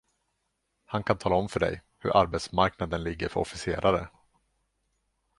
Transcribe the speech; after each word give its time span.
Han 0.85 1.03
kan 1.03 1.17
tala 1.17 1.35
om 1.35 1.49
för 1.49 1.59
dig, 1.59 1.81
hur 1.99 2.17
arbetsmarknaden 2.17 3.03
ligger 3.03 3.29
för 3.29 3.39
officerare. 3.41 4.09